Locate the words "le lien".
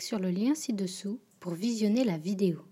0.18-0.54